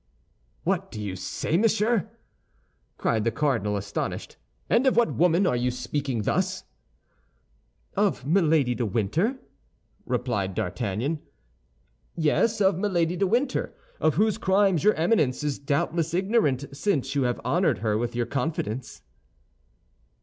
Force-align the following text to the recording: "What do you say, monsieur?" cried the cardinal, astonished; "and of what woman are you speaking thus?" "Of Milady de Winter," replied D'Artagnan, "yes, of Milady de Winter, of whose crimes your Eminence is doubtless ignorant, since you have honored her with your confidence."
"What 0.63 0.89
do 0.89 0.99
you 0.99 1.15
say, 1.15 1.57
monsieur?" 1.59 2.09
cried 2.97 3.23
the 3.23 3.29
cardinal, 3.29 3.77
astonished; 3.77 4.35
"and 4.67 4.87
of 4.87 4.97
what 4.97 5.13
woman 5.13 5.45
are 5.45 5.55
you 5.55 5.69
speaking 5.69 6.23
thus?" 6.23 6.63
"Of 7.95 8.25
Milady 8.25 8.73
de 8.73 8.83
Winter," 8.83 9.37
replied 10.07 10.55
D'Artagnan, 10.55 11.19
"yes, 12.15 12.59
of 12.61 12.79
Milady 12.79 13.15
de 13.15 13.27
Winter, 13.27 13.75
of 13.99 14.15
whose 14.15 14.39
crimes 14.39 14.83
your 14.83 14.95
Eminence 14.95 15.43
is 15.43 15.59
doubtless 15.59 16.15
ignorant, 16.15 16.75
since 16.75 17.13
you 17.13 17.21
have 17.25 17.39
honored 17.45 17.77
her 17.85 17.95
with 17.95 18.15
your 18.15 18.25
confidence." 18.25 19.03